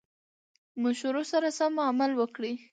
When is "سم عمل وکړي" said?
1.59-2.53